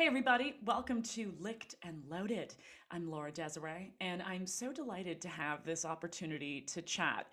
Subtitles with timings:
[0.00, 2.54] Hey, everybody, welcome to Licked and Loaded.
[2.90, 7.26] I'm Laura Desiree, and I'm so delighted to have this opportunity to chat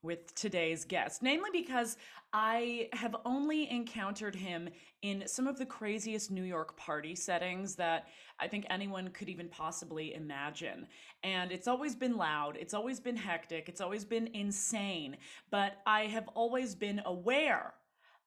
[0.00, 1.98] with today's guest, namely because
[2.32, 4.70] I have only encountered him
[5.02, 8.06] in some of the craziest New York party settings that
[8.40, 10.86] I think anyone could even possibly imagine.
[11.24, 15.18] And it's always been loud, it's always been hectic, it's always been insane,
[15.50, 17.74] but I have always been aware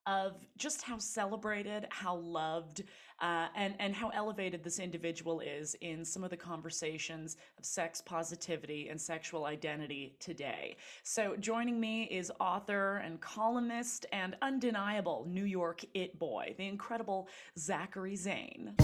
[0.08, 2.84] of just how celebrated, how loved,
[3.22, 8.02] uh, and and how elevated this individual is in some of the conversations of sex
[8.02, 10.78] positivity and sexual identity today.
[11.04, 17.28] So joining me is author and columnist and undeniable New York it boy, the incredible
[17.58, 18.76] Zachary Zane.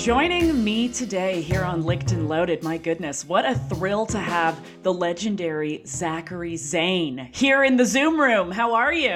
[0.00, 4.58] Joining me today here on Licked and Loaded, my goodness, what a thrill to have
[4.82, 8.50] the legendary Zachary Zane here in the Zoom room.
[8.50, 9.10] How are you?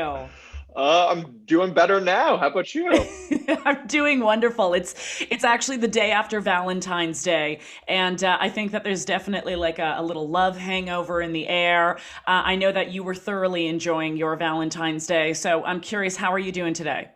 [0.77, 2.37] Uh, I'm doing better now.
[2.37, 2.91] How about you?
[3.65, 4.75] I'm doing wonderful.
[4.75, 9.57] It's it's actually the day after Valentine's Day, and uh, I think that there's definitely
[9.57, 11.97] like a, a little love hangover in the air.
[12.29, 16.31] Uh, I know that you were thoroughly enjoying your Valentine's Day, so I'm curious, how
[16.31, 17.09] are you doing today?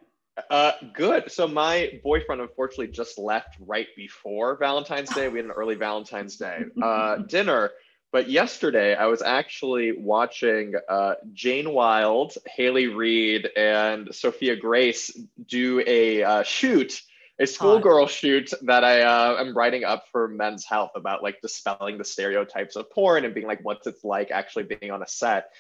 [0.50, 1.30] Uh, good.
[1.30, 5.28] So my boyfriend unfortunately just left right before Valentine's Day.
[5.28, 7.70] We had an early Valentine's Day uh, dinner.
[8.10, 15.10] But yesterday I was actually watching uh, Jane Wilde, Haley Reed, and Sophia Grace
[15.46, 17.02] do a uh, shoot,
[17.38, 21.98] a schoolgirl shoot that I uh, am writing up for Men's Health about like dispelling
[21.98, 25.50] the stereotypes of porn and being like, what's it like actually being on a set.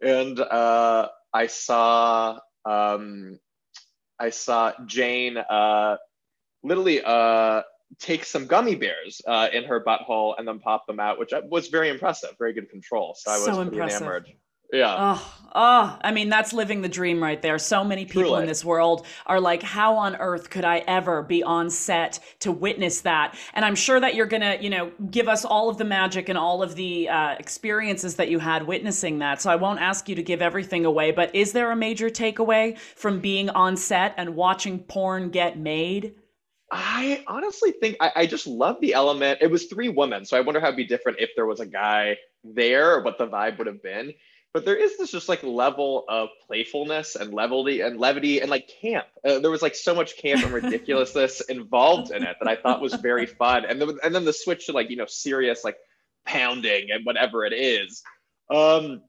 [0.00, 3.38] And uh, I saw um,
[4.18, 5.96] I saw Jane uh,
[6.62, 7.62] literally uh,
[7.98, 11.68] take some gummy bears uh, in her butthole and then pop them out, which was
[11.68, 13.14] very impressive, very good control.
[13.18, 14.02] So I was so pretty impressive.
[14.02, 14.26] enamored.
[14.72, 14.96] Yeah.
[14.98, 17.58] Oh, oh, I mean, that's living the dream right there.
[17.58, 18.42] So many people Truly.
[18.42, 22.50] in this world are like, how on earth could I ever be on set to
[22.50, 23.36] witness that?
[23.52, 26.30] And I'm sure that you're going to, you know, give us all of the magic
[26.30, 29.42] and all of the uh, experiences that you had witnessing that.
[29.42, 32.78] So I won't ask you to give everything away, but is there a major takeaway
[32.78, 36.14] from being on set and watching porn get made?
[36.74, 39.40] I honestly think I, I just love the element.
[39.42, 41.66] It was three women, so I wonder how it'd be different if there was a
[41.66, 44.14] guy there, or what the vibe would have been
[44.52, 48.70] but there is this just like level of playfulness and levity and levity and like
[48.82, 49.06] camp.
[49.26, 52.82] Uh, there was like so much camp and ridiculousness involved in it that I thought
[52.82, 53.64] was very fun.
[53.64, 55.76] And then and then the switch to like you know serious like
[56.26, 58.02] pounding and whatever it is.
[58.54, 59.00] Um,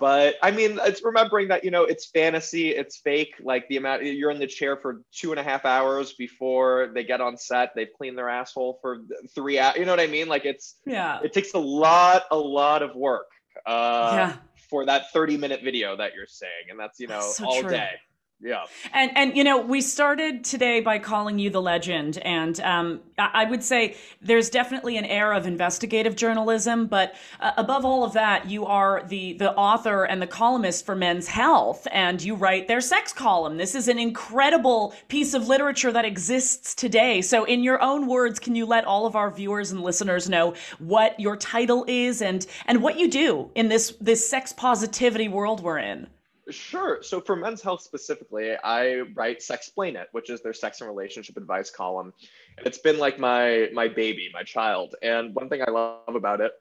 [0.00, 3.34] but I mean, it's remembering that you know it's fantasy, it's fake.
[3.40, 7.04] Like the amount you're in the chair for two and a half hours before they
[7.04, 9.76] get on set, they've cleaned their asshole for three hours.
[9.76, 10.26] You know what I mean?
[10.26, 13.26] Like it's yeah, it takes a lot, a lot of work.
[13.64, 14.36] Uh, yeah
[14.68, 17.70] for that 30 minute video that you're saying and that's you know so all true.
[17.70, 17.90] day
[18.38, 18.64] yeah.
[18.92, 22.18] And and you know we started today by calling you the legend.
[22.18, 27.82] And um, i would say there's definitely an air of investigative journalism but uh, above
[27.84, 32.22] all of that you are the the author and the columnist for men's health and
[32.22, 33.56] you write their sex column.
[33.56, 37.22] This is an incredible piece of literature that exists today.
[37.22, 40.54] So in your own words can you let all of our viewers and listeners know
[40.78, 45.62] what your title is and and what you do in this this sex positivity world
[45.62, 46.06] we're in
[46.48, 47.02] Sure.
[47.02, 51.36] So for men's health specifically, I write Sexplain It, which is their sex and relationship
[51.36, 52.12] advice column.
[52.56, 54.94] And it's been like my my baby, my child.
[55.02, 56.52] And one thing I love about it,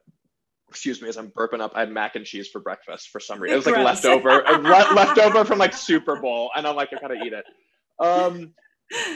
[0.69, 3.39] excuse me, as I'm burping up, I had mac and cheese for breakfast for some
[3.39, 3.53] reason.
[3.53, 7.23] It was like leftover, le- leftover from like Super Bowl, and I'm like, I gotta
[7.23, 7.45] eat it.
[7.99, 8.53] Um,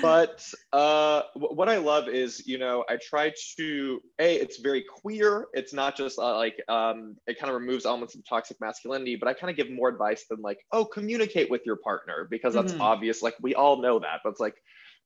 [0.02, 0.44] but
[0.74, 4.36] uh, what I love is, you know, I try to a.
[4.36, 5.48] It's very queer.
[5.54, 9.28] It's not just uh, like um, it kind of removes elements of toxic masculinity, but
[9.28, 12.74] I kind of give more advice than like, oh, communicate with your partner because that's
[12.74, 12.82] mm-hmm.
[12.82, 13.22] obvious.
[13.22, 14.56] Like we all know that, but it's like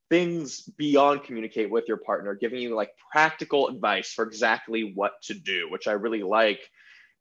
[0.09, 5.33] things beyond communicate with your partner, giving you like practical advice for exactly what to
[5.33, 6.61] do, which I really like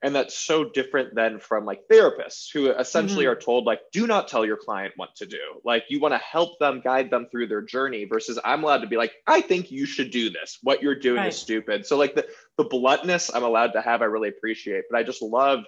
[0.02, 3.32] and that's so different than from like therapists who essentially mm-hmm.
[3.32, 6.18] are told like do not tell your client what to do like you want to
[6.18, 9.70] help them guide them through their journey versus i'm allowed to be like i think
[9.70, 11.28] you should do this what you're doing right.
[11.28, 12.26] is stupid so like the
[12.58, 15.64] the bluntness i'm allowed to have i really appreciate but i just love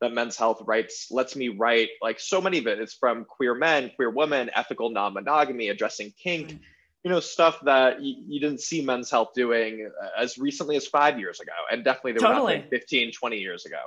[0.00, 3.54] that men's health rights lets me write like so many of it is from queer
[3.54, 6.62] men queer women ethical non-monogamy addressing kink mm-hmm
[7.04, 11.18] you know stuff that you, you, didn't see men's health doing as recently as five
[11.18, 12.54] years ago and definitely they were totally.
[12.56, 13.78] not like 15 20 years ago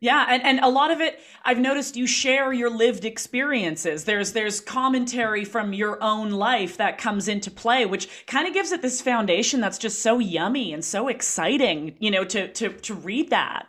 [0.00, 4.04] Yeah, and, and a lot of it I've noticed you share your lived experiences.
[4.04, 8.72] There's there's commentary from your own life that comes into play, which kind of gives
[8.72, 12.94] it this foundation that's just so yummy and so exciting, you know, to to to
[12.94, 13.66] read that.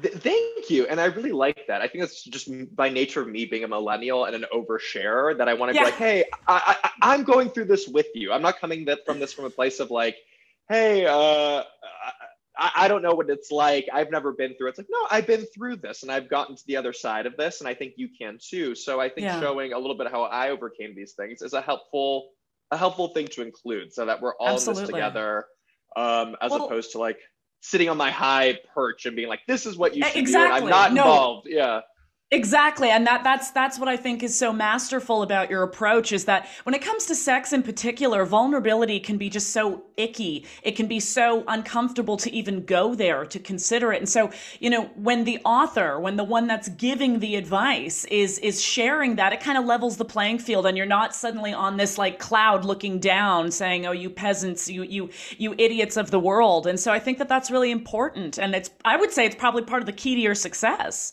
[0.00, 0.86] Thank you.
[0.86, 1.82] And I really like that.
[1.82, 5.48] I think that's just by nature of me being a millennial and an oversharer that
[5.48, 5.82] I want to yeah.
[5.82, 8.32] be like, hey, I, I, am going through this with you.
[8.32, 10.16] I'm not coming that from this from a place of like,
[10.70, 11.62] hey, uh,
[12.56, 13.86] I, I don't know what it's like.
[13.92, 14.70] I've never been through it.
[14.70, 17.36] It's like, no, I've been through this and I've gotten to the other side of
[17.36, 17.60] this.
[17.60, 18.74] And I think you can too.
[18.74, 19.40] So I think yeah.
[19.40, 22.30] showing a little bit how I overcame these things is a helpful,
[22.70, 24.84] a helpful thing to include so that we're all Absolutely.
[24.84, 25.46] in this together.
[25.94, 27.18] Um, as well, opposed to like
[27.62, 30.60] sitting on my high perch and being like, this is what you should exactly.
[30.60, 30.64] do.
[30.66, 31.02] I'm not no.
[31.02, 31.46] involved.
[31.48, 31.80] Yeah.
[32.34, 32.88] Exactly.
[32.88, 36.48] And that that's that's what I think is so masterful about your approach is that
[36.62, 40.46] when it comes to sex in particular, vulnerability can be just so icky.
[40.62, 43.98] It can be so uncomfortable to even go there, to consider it.
[43.98, 44.30] And so,
[44.60, 49.16] you know, when the author, when the one that's giving the advice is is sharing
[49.16, 52.18] that, it kind of levels the playing field and you're not suddenly on this like
[52.18, 56.80] cloud looking down saying, "Oh, you peasants, you you you idiots of the world." And
[56.80, 59.82] so I think that that's really important and it's I would say it's probably part
[59.82, 61.12] of the key to your success.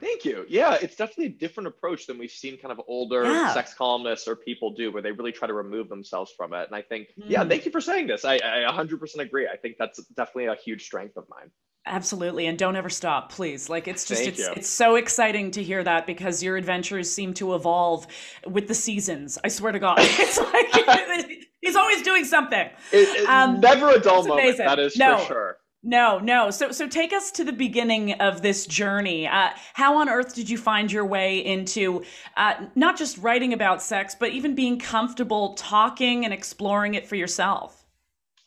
[0.00, 0.44] Thank you.
[0.48, 3.52] Yeah, it's definitely a different approach than we've seen kind of older yeah.
[3.52, 6.66] sex columnists or people do, where they really try to remove themselves from it.
[6.66, 7.24] And I think, mm.
[7.28, 8.24] yeah, thank you for saying this.
[8.24, 9.48] I, I 100% agree.
[9.48, 11.50] I think that's definitely a huge strength of mine.
[11.86, 13.70] Absolutely, and don't ever stop, please.
[13.70, 17.54] Like it's just it's, it's so exciting to hear that because your adventures seem to
[17.54, 18.06] evolve
[18.46, 19.38] with the seasons.
[19.42, 22.68] I swear to God, it's like he's always doing something.
[22.92, 24.58] It, um, never a dull moment.
[24.58, 25.18] That is no.
[25.18, 25.57] for sure.
[25.82, 26.50] No, no.
[26.50, 29.28] So, so take us to the beginning of this journey.
[29.28, 32.02] Uh, how on earth did you find your way into
[32.36, 37.14] uh, not just writing about sex, but even being comfortable talking and exploring it for
[37.14, 37.84] yourself?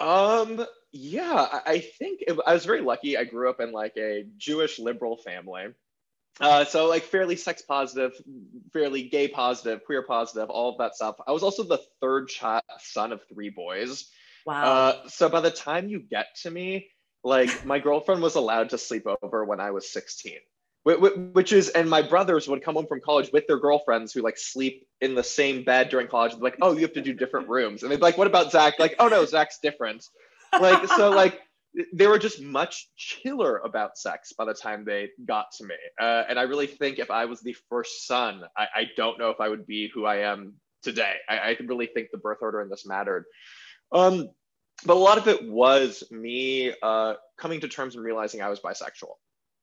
[0.02, 3.18] Um, yeah, I think it, I was very lucky.
[3.18, 5.68] I grew up in like a Jewish liberal family.
[6.40, 8.14] Uh, so like fairly sex positive,
[8.74, 11.16] fairly gay positive, queer positive, all of that stuff.
[11.26, 14.10] I was also the third child, son of three boys.
[14.46, 14.64] Wow.
[14.64, 16.90] Uh, so by the time you get to me,
[17.24, 20.38] like my girlfriend was allowed to sleep over when I was 16,
[20.84, 24.38] which is, and my brothers would come home from college with their girlfriends who like
[24.38, 26.34] sleep in the same bed during college.
[26.40, 27.84] Like, oh, you have to do different rooms.
[27.84, 28.80] And they'd be like, what about Zach?
[28.80, 30.06] Like, oh no, Zach's different.
[30.60, 31.40] Like, so like,
[31.94, 35.76] they were just much chiller about sex by the time they got to me.
[36.00, 39.30] Uh, and I really think if I was the first son, I, I, don't know
[39.30, 41.16] if I would be who I am today.
[41.30, 43.26] I, I really think the birth order in this mattered.
[43.92, 44.30] Um,
[44.86, 48.60] but a lot of it was me uh, coming to terms and realizing I was
[48.60, 49.16] bisexual.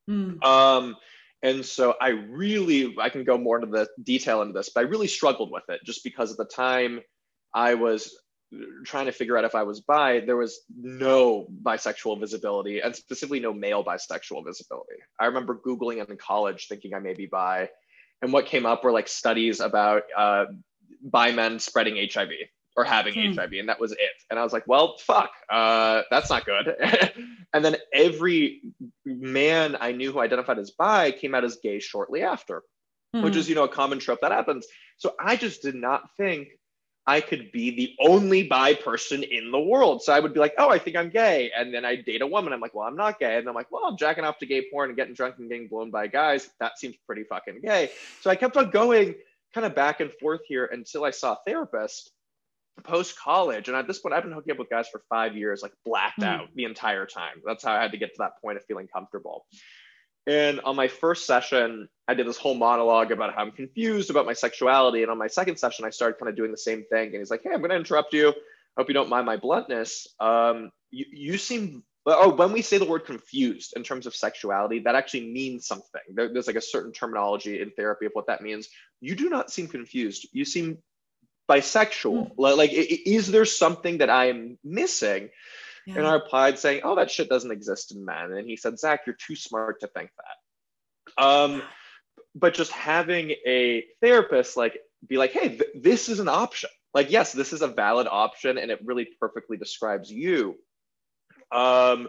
[0.09, 0.43] Mm.
[0.44, 0.97] Um,
[1.43, 4.88] and so I really, I can go more into the detail into this, but I
[4.88, 7.00] really struggled with it just because at the time
[7.55, 8.17] I was
[8.85, 13.41] trying to figure out if I was bi, there was no bisexual visibility and specifically
[13.41, 14.97] no male bisexual visibility.
[15.21, 17.69] I remember Googling in college thinking I may be bi.
[18.23, 20.47] And what came up were like studies about uh,
[21.03, 22.31] bi men spreading HIV
[22.79, 23.37] or having hmm.
[23.37, 24.23] HIV, and that was it.
[24.31, 26.77] And I was like, well, fuck, uh, that's not good.
[27.53, 28.61] and then every
[29.05, 32.63] man I knew who identified as bi came out as gay shortly after,
[33.13, 33.23] hmm.
[33.23, 34.65] which is, you know, a common trope that happens.
[34.97, 36.51] So I just did not think
[37.05, 40.05] I could be the only bi person in the world.
[40.05, 41.51] So I would be like, oh, I think I'm gay.
[41.57, 42.53] And then I date a woman.
[42.53, 43.39] I'm like, well, I'm not gay.
[43.39, 45.67] And I'm like, well, I'm jacking off to gay porn and getting drunk and getting
[45.67, 46.49] blown by guys.
[46.61, 47.91] That seems pretty fucking gay.
[48.21, 49.17] So I kept on going
[49.53, 52.13] kind of back and forth here until I saw a therapist
[52.83, 55.62] post college, and at this point, I've been hooking up with guys for five years,
[55.62, 56.26] like blacked mm.
[56.26, 57.43] out the entire time.
[57.45, 59.47] That's how I had to get to that point of feeling comfortable.
[60.29, 64.26] And on my first session, I did this whole monologue about how I'm confused about
[64.26, 65.00] my sexuality.
[65.00, 67.09] And on my second session, I started kind of doing the same thing.
[67.09, 68.35] And he's like, Hey, I'm going to interrupt you.
[68.76, 70.07] Hope you don't mind my bluntness.
[70.21, 74.81] Um, you, you seem, oh, when we say the word confused in terms of sexuality,
[74.81, 76.02] that actually means something.
[76.14, 78.69] There, there's like a certain terminology in therapy of what that means.
[79.00, 80.29] You do not seem confused.
[80.33, 80.76] You seem
[81.49, 82.37] bisexual.
[82.37, 82.57] Mm.
[82.57, 85.31] Like, is there something that I am missing?
[85.87, 85.99] Yeah.
[85.99, 89.02] And I replied saying, "Oh, that shit doesn't exist in men." And he said, "Zach,
[89.07, 91.62] you're too smart to think that." Um,
[92.35, 96.71] but just having a therapist like be like, "Hey, th- this is an option.
[96.93, 100.59] Like, yes, this is a valid option, and it really perfectly describes you."
[101.50, 102.09] Um,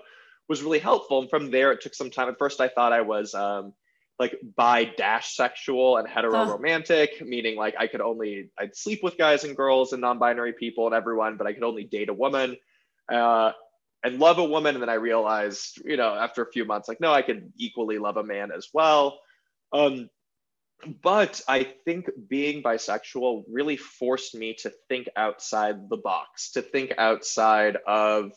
[0.50, 1.19] was really helpful.
[1.22, 2.27] And from there, it took some time.
[2.27, 3.74] At first, I thought I was um,
[4.19, 7.25] like bi dash sexual and hetero romantic, huh.
[7.25, 10.93] meaning like I could only I'd sleep with guys and girls and non-binary people and
[10.93, 12.57] everyone, but I could only date a woman.
[13.11, 13.53] Uh,
[14.03, 14.75] and love a woman.
[14.75, 17.97] And then I realized, you know, after a few months, like, no, I could equally
[17.97, 19.19] love a man as well.
[19.73, 20.09] Um,
[21.01, 26.93] but I think being bisexual really forced me to think outside the box, to think
[26.97, 28.31] outside of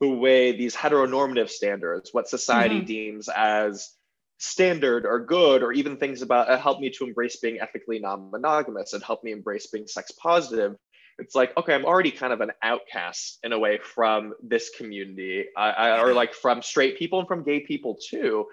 [0.00, 2.86] the way these heteronormative standards, what society mm-hmm.
[2.86, 3.90] deems as
[4.38, 8.92] standard or good or even things about uh, help me to embrace being ethically non-monogamous
[8.92, 10.76] and help me embrace being sex positive.
[11.18, 15.46] It's like okay i'm already kind of an outcast in a way from this community.
[15.56, 18.46] I, I, or like from straight people and from gay people too.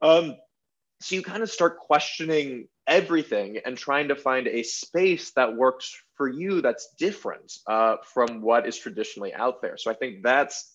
[0.00, 0.36] Um,
[1.00, 6.00] so you kind of start questioning everything and trying to find a space that works
[6.14, 9.76] for you that's different uh, from what is traditionally out there.
[9.76, 10.70] So i think that's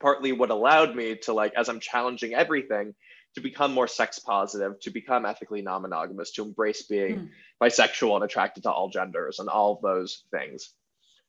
[0.00, 2.94] partly what allowed me to like as i'm challenging everything
[3.34, 7.28] to become more sex positive to become ethically non-monogamous to embrace being mm.
[7.62, 10.74] bisexual and attracted to all genders and all of those things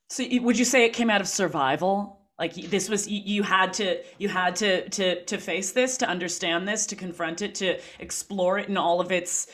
[0.10, 4.02] so would you say it came out of survival like this was you had to
[4.18, 8.58] you had to to to face this to understand this to confront it to explore
[8.58, 9.48] it in all of its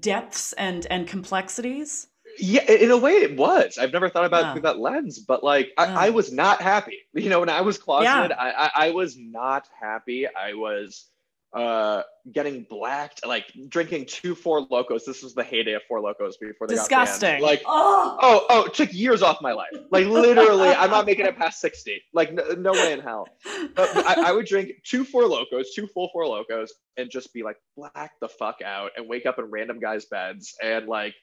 [0.00, 4.50] depths and and complexities yeah in a way it was i've never thought about yeah.
[4.50, 5.98] it through that lens but like I, yeah.
[5.98, 8.36] I, was not happy you know when i was closeted yeah.
[8.36, 11.10] I, I, I was not happy i was
[11.54, 15.04] uh getting blacked like drinking two Four Locos.
[15.04, 17.42] this was the heyday of Four Locos before they disgusting got banned.
[17.42, 18.18] like oh.
[18.22, 21.60] oh oh it took years off my life like literally i'm not making it past
[21.60, 23.26] 60 like no, no way in hell
[23.74, 27.42] but I, I, would drink two Four Locos, two full Four Locos, and just be
[27.42, 31.14] like black the fuck out and wake up in random guys beds and like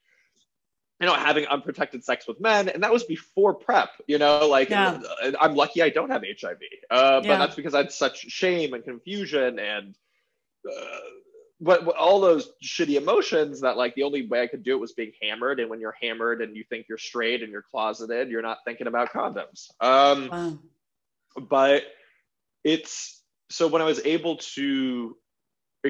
[0.99, 3.89] you know, having unprotected sex with men, and that was before PrEP.
[4.07, 4.99] You know, like yeah.
[5.39, 6.57] I'm lucky I don't have HIV,
[6.91, 7.37] uh, but yeah.
[7.37, 9.95] that's because I had such shame and confusion and
[11.59, 14.79] what, what, all those shitty emotions that like the only way I could do it
[14.79, 15.59] was being hammered.
[15.59, 18.87] And when you're hammered and you think you're straight and you're closeted, you're not thinking
[18.87, 19.69] about condoms.
[19.81, 20.59] Um, wow.
[21.49, 21.83] But
[22.63, 25.15] it's so when I was able to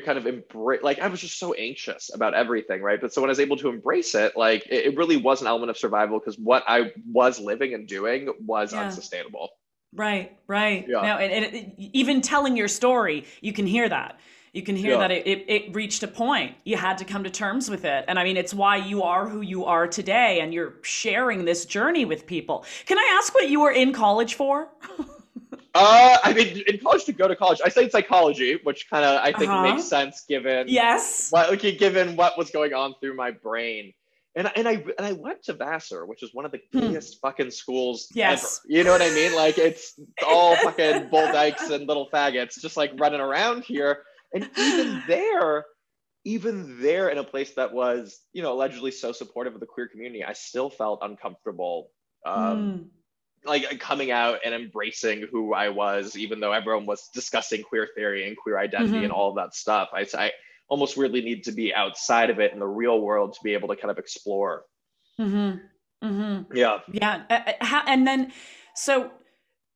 [0.06, 3.30] kind of embrace like i was just so anxious about everything right but so when
[3.30, 6.20] i was able to embrace it like it, it really was an element of survival
[6.20, 8.84] because what i was living and doing was yeah.
[8.84, 9.50] unsustainable
[9.94, 11.02] right right yeah.
[11.02, 14.20] now and, and even telling your story you can hear that
[14.54, 15.00] you can hear yeah.
[15.00, 18.06] that it, it, it, reached a point you had to come to terms with it
[18.08, 21.66] and i mean it's why you are who you are today and you're sharing this
[21.66, 24.70] journey with people can i ask what you were in college for
[25.76, 29.22] uh i mean in college to go to college i studied psychology which kind of
[29.22, 29.64] i think uh-huh.
[29.64, 33.94] makes sense given yes what okay, given what was going on through my brain
[34.36, 36.80] and, and I and I went to Vassar, which is one of the hmm.
[36.80, 37.28] gayest hmm.
[37.28, 38.62] fucking schools yes.
[38.64, 38.74] ever.
[38.74, 39.36] You know what I mean?
[39.36, 44.04] Like it's all fucking bull dykes and little faggots just like running around here.
[44.34, 45.66] And even there,
[46.26, 49.88] even there in a place that was, you know, allegedly so supportive of the queer
[49.88, 51.92] community, I still felt uncomfortable.
[52.26, 52.86] Um, mm.
[53.46, 58.28] Like coming out and embracing who I was, even though everyone was discussing queer theory
[58.28, 59.04] and queer identity mm-hmm.
[59.06, 59.90] and all of that stuff.
[59.94, 60.32] I, I
[60.68, 63.70] almost weirdly need to be outside of it in the real world to be able
[63.70, 64.66] to kind of explore.
[65.20, 66.06] Mm-hmm.
[66.06, 66.56] Mm-hmm.
[66.56, 66.80] Yeah.
[66.92, 67.24] Yeah.
[67.30, 68.34] Uh, and then,
[68.76, 69.12] so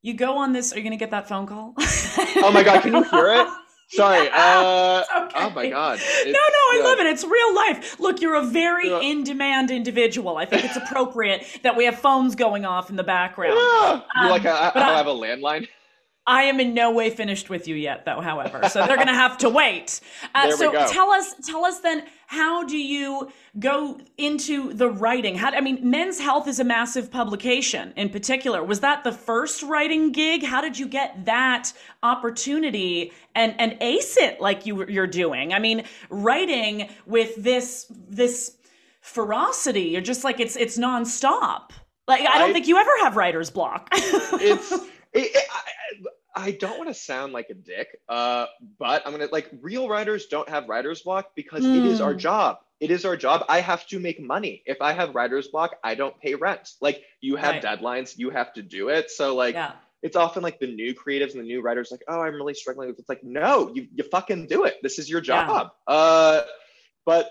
[0.02, 0.72] you go on this.
[0.72, 1.74] Are you going to get that phone call?
[1.78, 2.82] oh my god!
[2.82, 3.48] Can you hear it?
[3.88, 4.28] Sorry.
[4.44, 5.40] Uh, okay.
[5.44, 5.98] Oh my God.
[6.00, 7.06] It's, no, no, I love it.
[7.06, 7.98] It's real life.
[8.00, 10.36] Look, you're a very in demand individual.
[10.36, 13.54] I think it's appropriate that we have phones going off in the background.
[13.56, 14.00] Yeah.
[14.16, 15.68] Um, like, I, I, I have a landline.
[16.26, 18.20] I am in no way finished with you yet, though.
[18.20, 20.00] However, so they're going to have to wait.
[20.34, 25.36] Uh, so tell us, tell us then, how do you go into the writing?
[25.36, 27.92] How I mean, Men's Health is a massive publication.
[27.96, 30.42] In particular, was that the first writing gig?
[30.42, 35.52] How did you get that opportunity and and ace it like you you're doing?
[35.52, 38.56] I mean, writing with this this
[39.00, 41.70] ferocity, you're just like it's it's nonstop.
[42.08, 43.88] Like I don't I, think you ever have writer's block.
[43.94, 44.72] it's.
[45.12, 45.60] It, it, I
[46.50, 48.46] don't want to sound like a dick, uh,
[48.78, 51.78] but I'm gonna like real writers don't have writer's block because mm.
[51.78, 52.18] it is our hmm.
[52.18, 52.58] job.
[52.80, 53.44] It is our job.
[53.48, 54.62] I have to make money.
[54.66, 56.72] If I have writer's block, I don't pay rent.
[56.80, 57.62] Like you have right.
[57.62, 59.10] deadlines, you have to do it.
[59.10, 59.72] So like yeah.
[60.02, 62.88] it's often like the new creatives and the new writers like, oh, I'm really struggling
[62.88, 62.98] with.
[62.98, 64.78] It's like no, you you fucking do it.
[64.82, 65.70] This is your job.
[65.88, 65.94] Yeah.
[65.94, 66.42] Uh,
[67.06, 67.30] but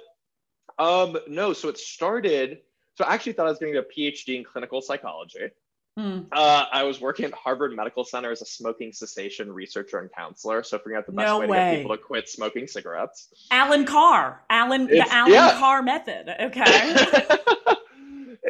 [0.80, 1.52] um no.
[1.52, 2.60] So it started.
[2.96, 5.50] So I actually thought I was getting a PhD in clinical psychology.
[5.96, 6.22] Hmm.
[6.32, 10.64] Uh, I was working at Harvard Medical Center as a smoking cessation researcher and counselor.
[10.64, 13.32] So figuring out the best no way, way, to get people to quit smoking cigarettes.
[13.52, 15.60] Allen Carr, Allen, it's, the Allen yeah.
[15.60, 16.34] Carr method.
[16.46, 16.96] Okay.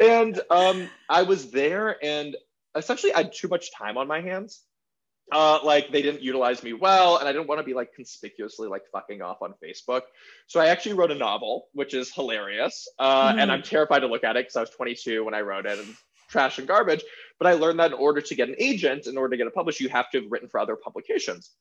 [0.00, 2.34] and um, I was there, and
[2.74, 4.62] essentially I had too much time on my hands.
[5.32, 8.68] Uh, like they didn't utilize me well, and I didn't want to be like conspicuously
[8.68, 10.02] like fucking off on Facebook.
[10.46, 13.38] So I actually wrote a novel, which is hilarious, uh, mm-hmm.
[13.38, 15.78] and I'm terrified to look at it because I was 22 when I wrote it,
[15.78, 15.94] and
[16.34, 17.02] trash and garbage.
[17.38, 19.50] But I learned that in order to get an agent, in order to get a
[19.50, 21.52] published, you have to have written for other publications.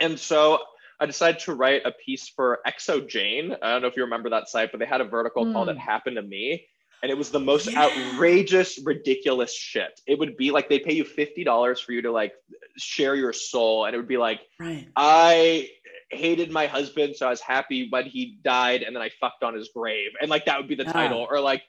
[0.00, 0.60] And so
[1.00, 3.56] I decided to write a piece for xoJane.
[3.60, 5.52] I don't know if you remember that site, but they had a vertical mm.
[5.52, 6.66] called It Happened to Me.
[7.02, 7.84] And it was the most yeah.
[7.84, 10.00] outrageous, ridiculous shit.
[10.06, 12.32] It would be like they pay you $50 for you to like
[12.78, 13.84] share your soul.
[13.84, 14.88] And it would be like, right.
[14.96, 15.68] I
[16.10, 19.54] hated my husband, so I was happy when he died, and then I fucked on
[19.54, 21.62] his grave, and like that would be the title, or like,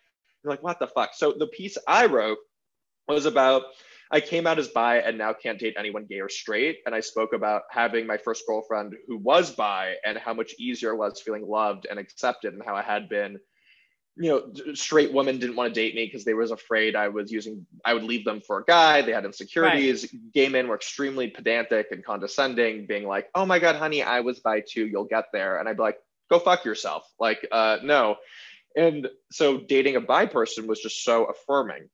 [0.48, 1.12] you're like, what the fuck?
[1.14, 2.38] So the piece I wrote
[3.08, 3.64] was about
[4.10, 6.78] I came out as bi and now can't date anyone gay or straight.
[6.86, 10.92] And I spoke about having my first girlfriend who was bi and how much easier
[10.92, 13.38] it was feeling loved and accepted and how I had been,
[14.16, 17.32] you know, straight women didn't want to date me because they was afraid I was
[17.32, 19.02] using, I would leave them for a guy.
[19.02, 20.04] They had insecurities.
[20.04, 20.34] Right.
[20.34, 24.40] Gay men were extremely pedantic and condescending, being like, oh my God, honey, I was
[24.40, 24.88] bi too.
[24.88, 25.60] You'll get there.
[25.60, 26.00] And I'd be like,
[26.30, 27.06] go fuck yourself.
[27.20, 28.16] Like, uh, no.
[28.78, 31.90] And so dating a bi person was just so affirming.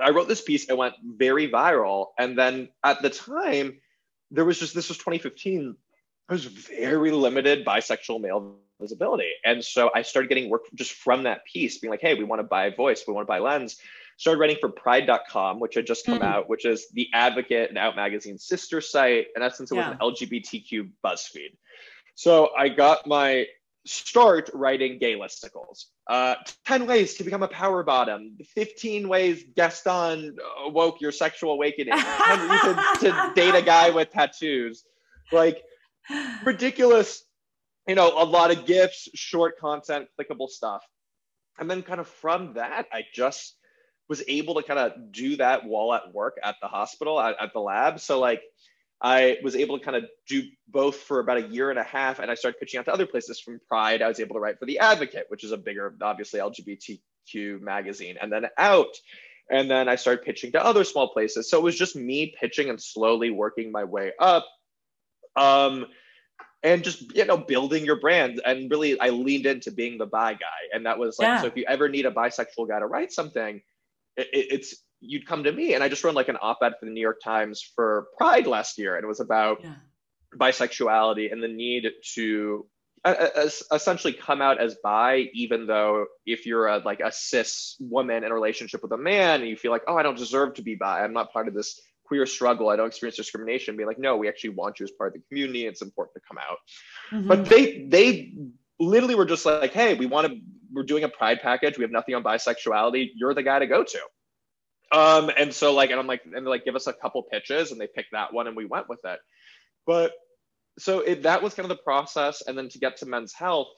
[0.00, 2.08] I wrote this piece, it went very viral.
[2.18, 3.80] And then at the time,
[4.30, 5.76] there was just this was 2015,
[6.28, 9.30] there was very limited bisexual male visibility.
[9.44, 12.40] And so I started getting work just from that piece, being like, hey, we want
[12.40, 13.76] to bi voice, we want to bi lens.
[14.16, 16.28] Started writing for pride.com, which had just come mm-hmm.
[16.28, 19.26] out, which is the Advocate and Out magazine sister site.
[19.34, 21.56] In essence, it was an LGBTQ BuzzFeed.
[22.14, 23.46] So I got my
[23.84, 25.86] start writing gay listicles.
[26.06, 26.34] Uh,
[26.66, 32.50] 10 ways to become a power bottom, 15 ways Gaston awoke your sexual awakening, 10
[32.50, 34.84] reasons to date a guy with tattoos.
[35.32, 35.62] Like
[36.44, 37.24] ridiculous,
[37.88, 40.84] you know, a lot of gifts, short content, clickable stuff.
[41.58, 43.56] And then kind of from that, I just
[44.08, 47.54] was able to kind of do that while at work at the hospital, at, at
[47.54, 48.00] the lab.
[48.00, 48.42] So like
[49.02, 52.18] I was able to kind of do both for about a year and a half,
[52.18, 53.40] and I started pitching out to other places.
[53.40, 56.40] From Pride, I was able to write for The Advocate, which is a bigger, obviously
[56.40, 58.96] LGBTQ magazine, and then Out.
[59.50, 61.50] And then I started pitching to other small places.
[61.50, 64.46] So it was just me pitching and slowly working my way up.
[65.36, 65.86] Um,
[66.64, 70.32] and just you know building your brand and really i leaned into being the bi
[70.32, 71.40] guy and that was like yeah.
[71.40, 73.60] so if you ever need a bisexual guy to write something
[74.16, 76.92] it, it's you'd come to me and I just wrote like an op-ed for the
[76.92, 79.74] New York Times for Pride last year, and it was about yeah.
[80.36, 82.66] bisexuality and the need to
[83.04, 83.28] uh,
[83.72, 88.30] essentially come out as bi, even though if you're a like a cis woman in
[88.30, 90.74] a relationship with a man and you feel like, oh, I don't deserve to be
[90.74, 93.76] bi, I'm not part of this queer struggle, I don't experience discrimination.
[93.76, 95.66] Be like, no, we actually want you as part of the community.
[95.66, 96.58] It's important to come out.
[97.12, 97.28] Mm-hmm.
[97.28, 98.34] But they they
[98.80, 100.38] literally were just like, hey, we want to.
[100.72, 101.78] We're doing a pride package.
[101.78, 103.10] We have nothing on bisexuality.
[103.14, 103.98] You're the guy to go to.
[104.94, 107.80] Um, and so like, and I'm like, and like, give us a couple pitches, and
[107.80, 109.18] they picked that one, and we went with it.
[109.86, 110.12] But
[110.78, 113.68] so it, that was kind of the process, and then to get to Men's Health,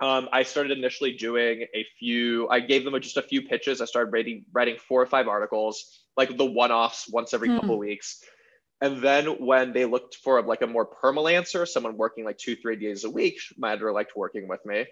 [0.00, 2.48] um, I started initially doing a few.
[2.48, 3.80] I gave them just a few pitches.
[3.80, 7.60] I started writing writing four or five articles, like the one-offs, once every mm.
[7.60, 8.24] couple weeks.
[8.80, 12.74] And then when they looked for like a more permalancer, someone working like two, three
[12.74, 14.86] days a week, my editor liked working with me.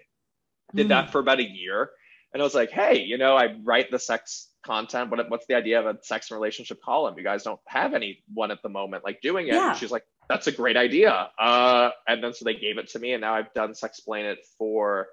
[0.73, 0.89] Did mm.
[0.89, 1.89] that for about a year.
[2.33, 5.09] And I was like, hey, you know, I write the sex content.
[5.11, 7.17] What, what's the idea of a sex and relationship column?
[7.17, 9.55] You guys don't have anyone at the moment like doing it.
[9.55, 9.69] Yeah.
[9.69, 11.29] And she's like, that's a great idea.
[11.39, 14.39] Uh, and then so they gave it to me, and now I've done Sexplain It
[14.57, 15.07] for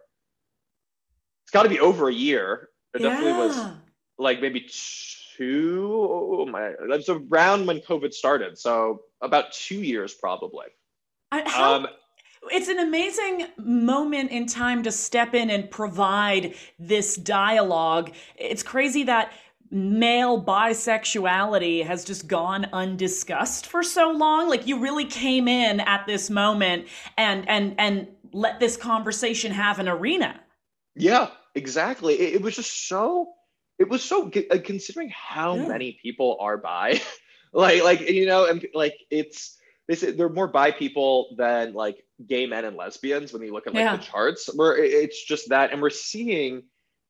[1.45, 2.69] it's got to be over a year.
[2.95, 3.09] It yeah.
[3.09, 3.73] definitely was
[4.19, 4.69] like maybe
[5.37, 5.91] two.
[5.93, 10.67] Oh my, that's around when COVID started, so about two years probably.
[11.33, 11.87] How, um,
[12.51, 18.13] it's an amazing moment in time to step in and provide this dialogue.
[18.37, 19.33] It's crazy that
[19.71, 26.07] male bisexuality has just gone undiscussed for so long like you really came in at
[26.07, 26.87] this moment
[27.19, 30.41] and and and let this conversation have an arena
[30.95, 33.29] yeah exactly it, it was just so
[33.79, 35.69] it was so uh, considering how yeah.
[35.69, 36.99] many people are bi
[37.53, 41.75] like like you know and like it's they say there are more bi people than
[41.75, 43.97] like gay men and lesbians when you look at like yeah.
[43.97, 46.63] the charts where it's just that and we're seeing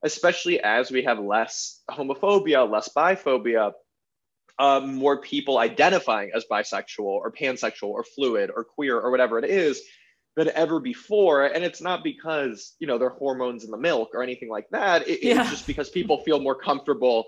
[0.04, 3.72] especially as we have less homophobia less biphobia
[4.60, 9.44] um, more people identifying as bisexual or pansexual or fluid or queer or whatever it
[9.44, 9.80] is
[10.36, 14.22] than ever before and it's not because you know their hormones in the milk or
[14.22, 15.40] anything like that it, yeah.
[15.40, 17.24] it's just because people feel more comfortable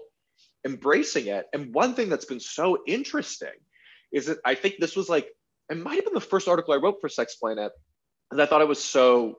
[0.66, 3.48] embracing it and one thing that's been so interesting
[4.12, 5.28] is that i think this was like
[5.70, 7.72] it might have been the first article I wrote for Sexplain It,
[8.30, 9.38] and I thought it was so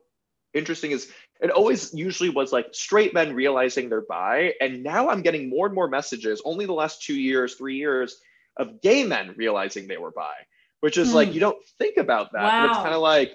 [0.54, 0.92] interesting.
[0.92, 5.50] Is it always usually was like straight men realizing they're bi, and now I'm getting
[5.50, 6.42] more and more messages.
[6.46, 8.18] Only the last two years, three years
[8.58, 10.34] of gay men realizing they were bi,
[10.80, 11.16] which is mm.
[11.16, 11.34] like hmm.
[11.36, 12.44] you don't think about that.
[12.44, 12.68] Wow.
[12.68, 13.34] It's kind of like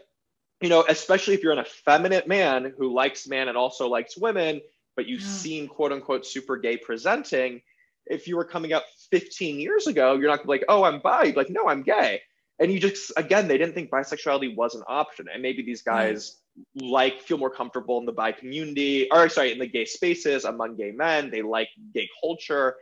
[0.62, 4.62] you know, especially if you're an effeminate man who likes men and also likes women,
[4.96, 5.26] but you yeah.
[5.26, 7.60] seem quote unquote super gay presenting.
[8.06, 11.34] If you were coming up 15 years ago, you're not like, oh, I'm bi.
[11.36, 12.22] like, no, I'm gay
[12.58, 16.40] and you just again they didn't think bisexuality was an option and maybe these guys
[16.58, 16.90] mm.
[16.90, 20.76] like feel more comfortable in the bi community or sorry in the gay spaces among
[20.76, 22.76] gay men they like gay culture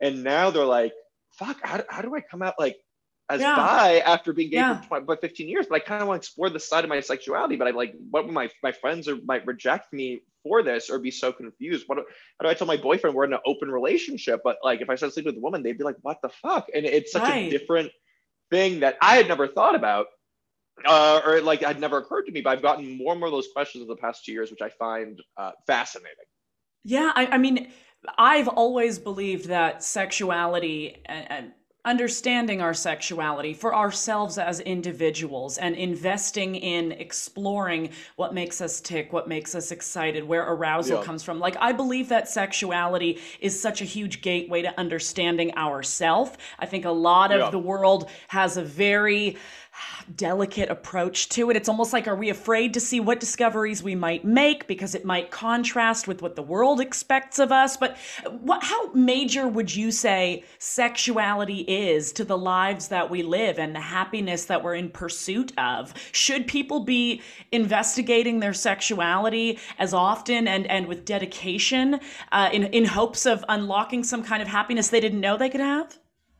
[0.00, 0.92] and now they're like
[1.32, 2.76] fuck how, how do i come out like
[3.30, 3.56] as Yeah.
[3.56, 4.80] bi after being gay Yeah.
[4.80, 6.88] for 20, but 15 years, but I kind of want to explore the side of
[6.88, 7.56] my sexuality.
[7.56, 10.98] But I like, what would my my friends or might reject me for this or
[10.98, 11.84] be so confused?
[11.88, 12.06] What do-
[12.38, 14.40] how do I tell my boyfriend we're in an open relationship?
[14.42, 16.68] But like, if I start sleeping with a woman, they'd be like, what the fuck?
[16.74, 17.52] And it's such Right.
[17.52, 17.92] a different
[18.50, 20.06] thing that I had never thought about.
[20.86, 23.32] Uh, or like had never occurred to me, but I've gotten more and more of
[23.32, 26.24] those questions in the past two years, which I find uh, fascinating.
[26.84, 27.72] Yeah, I, I mean,
[28.16, 31.52] I've always believed that sexuality and, and
[31.88, 39.10] understanding our sexuality for ourselves as individuals and investing in exploring what makes us tick,
[39.10, 41.04] what makes us excited, where arousal Yeah.
[41.04, 41.40] comes from.
[41.40, 46.36] Like, I believe that sexuality is such a huge gateway to understanding ourself.
[46.58, 47.50] I think a lot of Yeah.
[47.50, 49.38] the world has a very
[50.16, 51.56] delicate approach to it.
[51.56, 55.04] It's almost like, are we afraid to see what discoveries we might make because it
[55.04, 57.76] might contrast with what the world expects of us?
[57.76, 57.96] But
[58.40, 63.74] what, how major would you say sexuality is to the lives that we live and
[63.74, 65.92] the happiness that we're in pursuit of?
[66.12, 72.00] Should people be investigating their sexuality as often and, and with dedication
[72.32, 75.60] uh, in, in hopes of unlocking some kind of happiness they didn't know they could
[75.60, 75.98] have?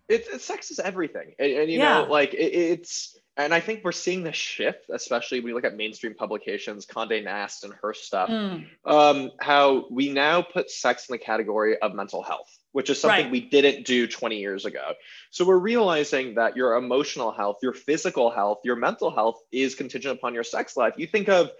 [0.09, 2.01] It's, it's sex is everything, and, and you Yeah.
[2.01, 3.19] know, like it, it's.
[3.39, 7.23] And I think we're seeing the shift, especially when you look at mainstream publications, Condé
[7.23, 8.29] Nast and her stuff.
[8.29, 13.01] Mm, um, how we now put sex in the category of mental health, which is
[13.01, 13.31] something Right.
[13.31, 14.95] we didn't do 20 years ago.
[15.31, 20.19] So we're realizing that your emotional health, your physical health, your mental health is contingent
[20.19, 20.95] upon your sex life.
[20.97, 21.53] You think of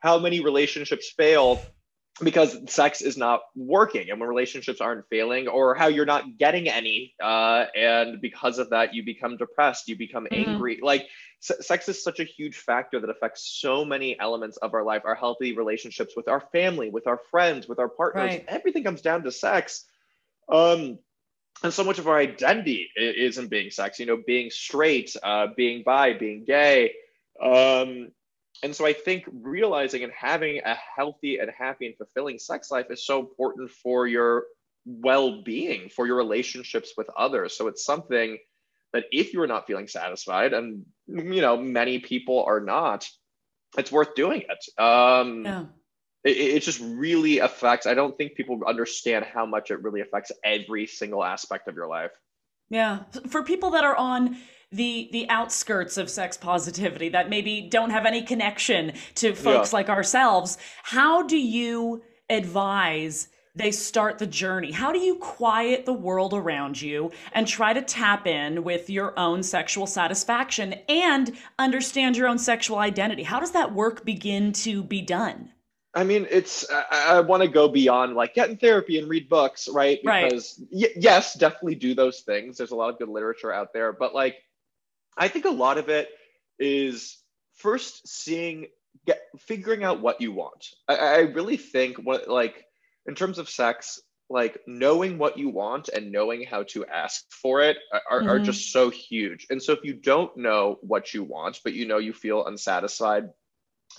[0.00, 1.62] how many relationships fail
[2.20, 6.68] because sex is not working and when relationships aren't failing or how you're not getting
[6.68, 10.32] any uh, and because of that you become depressed you become Mhm.
[10.48, 11.06] angry like
[11.40, 15.02] se- sex is such a huge factor that affects so many elements of our life
[15.06, 18.44] our healthy relationships with our family with our friends with our partners Right.
[18.46, 19.86] everything comes down to sex
[20.50, 20.98] um
[21.62, 25.46] and so much of our identity is in being sex you know being straight uh,
[25.56, 26.92] being bi being gay
[27.42, 28.12] um
[28.62, 32.86] and so I think realizing and having a healthy and happy and fulfilling sex life
[32.90, 34.44] is so important for your
[34.84, 37.56] well-being, for your relationships with others.
[37.56, 38.38] So it's something
[38.92, 43.08] that if you're not feeling satisfied, and you know, many people are not,
[43.78, 44.82] it's worth doing it.
[44.82, 45.64] Um, yeah.
[46.24, 47.86] it, it just really affects.
[47.86, 51.88] I don't think people understand how much it really affects every single aspect of your
[51.88, 52.12] life.
[52.70, 54.36] Yeah, for people that are on
[54.72, 59.76] the the outskirts of sex positivity that maybe don't have any connection to folks Yeah.
[59.76, 64.70] like ourselves, how do you advise they start the journey?
[64.72, 69.18] How do you quiet the world around you and try to tap in with your
[69.18, 73.22] own sexual satisfaction and understand your own sexual identity?
[73.22, 75.50] How does that work begin to be done?
[75.94, 79.28] I mean, it's I, I want to go beyond like get in therapy and read
[79.28, 80.00] books, right?
[80.02, 80.30] Right.
[80.30, 82.56] Because y- yes, definitely do those things.
[82.56, 84.36] There's a lot of good literature out there, but like
[85.16, 86.08] I think a lot of it
[86.58, 87.18] is
[87.54, 88.66] first seeing
[89.06, 90.66] get figuring out what you want.
[90.88, 92.64] I, I really think what like
[93.06, 97.62] in terms of sex, like knowing what you want and knowing how to ask for
[97.62, 97.78] it
[98.10, 98.44] are, are Mhm.
[98.44, 99.46] just so huge.
[99.50, 103.24] And so if you don't know what you want, but you know you feel unsatisfied,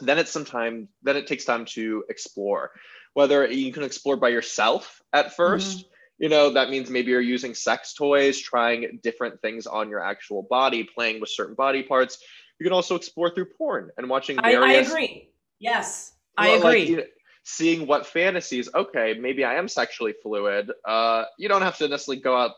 [0.01, 2.71] then it's some time then it takes time to explore
[3.13, 5.85] whether you can explore by yourself at 1st
[6.23, 10.41] you know that means maybe you're using sex toys trying different things on your actual
[10.41, 12.23] body playing with certain body parts
[12.59, 15.29] you can also explore through porn and watching I, I agree.
[15.59, 16.89] Yes, I well, like, agree.
[16.91, 17.03] you know,
[17.43, 22.21] seeing what fantasies okay maybe i am sexually fluid uh you don't have to necessarily
[22.21, 22.51] go out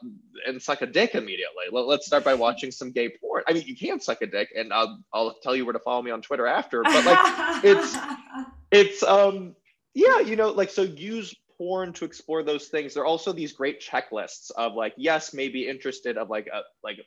[0.45, 3.63] and suck a dick immediately Let, let's start by watching some gay porn i mean
[3.65, 6.21] you can suck a dick and i'll, I'll tell you where to follow me on
[6.21, 7.97] twitter after but like it's-
[8.71, 9.55] it's um
[9.95, 13.53] yeah you know like so use porn to explore those things there are also these
[13.53, 16.99] great checklists of like yes maybe interested of like a, like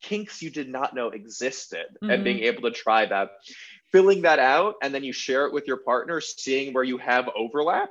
[0.00, 2.12] kinks you did not know existed Mhm.
[2.12, 3.30] and being able to try that
[3.92, 7.28] filling that out and then you share it with your partner seeing where you have
[7.34, 7.90] overlap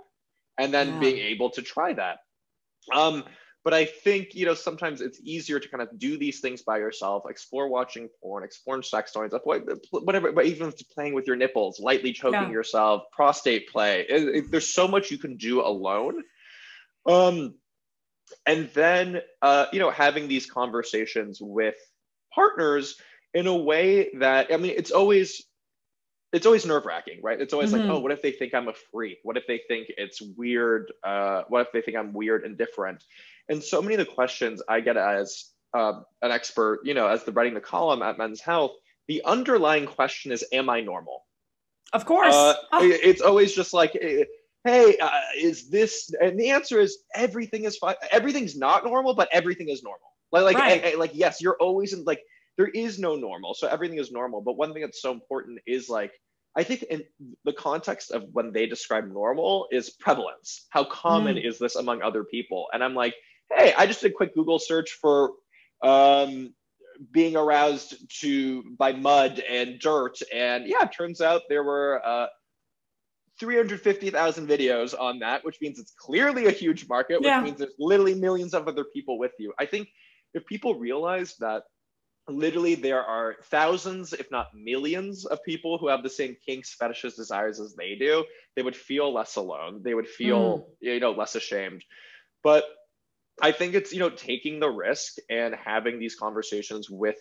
[0.57, 0.99] and then Yeah.
[0.99, 2.19] being able to try that
[2.93, 3.23] um
[3.65, 6.77] but I think you know sometimes it's easier to kind of do these things by
[6.77, 9.31] yourself, explore watching porn, explore sex toys,
[9.91, 10.31] whatever.
[10.31, 12.51] But even playing with your nipples, lightly choking Yeah.
[12.51, 14.05] yourself, prostate play.
[14.07, 16.23] It- it- there's so much you can do alone.
[17.07, 17.55] Um,
[18.45, 21.75] and then uh, you know having these conversations with
[22.33, 22.99] partners
[23.33, 25.41] in a way that I mean it's always
[26.33, 27.39] it's always nerve wracking, right?
[27.39, 27.73] It's always Mhm.
[27.73, 29.19] like, oh, what if they think I'm a freak?
[29.23, 30.91] What if they think it's weird?
[31.01, 33.03] Uh, what if they think I'm weird and different?
[33.49, 37.23] And so many of the questions I get as uh, an expert, you know, as
[37.23, 38.71] the writing the column at Men's Health,
[39.07, 41.25] the underlying question is, am I normal?
[41.93, 42.33] of course.
[42.33, 44.25] Uh, Oh, It's always just like, eh,
[44.63, 46.11] hey, uh, is this?
[46.21, 47.95] And the answer is everything is fine.
[48.11, 50.09] Everything's not normal, but everything is normal.
[50.31, 50.83] Like, like, Right.
[50.83, 52.21] eh, eh, like, yes, you're always in like
[52.57, 53.53] there is no normal.
[53.53, 54.41] So everything is normal.
[54.41, 56.13] But one thing that's so important is like,
[56.57, 57.03] I think in
[57.43, 60.67] the context of when they describe normal is prevalence.
[60.69, 61.45] How common mm.
[61.45, 62.67] is this among other people?
[62.73, 63.15] And I'm like,
[63.53, 65.31] hey, I just did a quick Google search for
[65.81, 66.53] um,
[67.11, 72.27] being aroused to by mud and dirt, and yeah, it turns out there were uh,
[73.39, 77.41] 350,000 videos on that, which means it's clearly a huge market, which yeah.
[77.41, 79.53] means there's literally millions of other people with you.
[79.59, 79.89] I think
[80.33, 81.63] if people realize that
[82.27, 87.15] literally there are thousands, if not millions, of people who have the same kinks, fetishes,
[87.15, 89.81] desires as they do, they would feel less alone.
[89.83, 90.65] They would feel, mm.
[90.79, 91.83] you know, less ashamed.
[92.43, 92.63] But
[93.41, 97.17] I think it's, you know, taking the risk and having these conversations with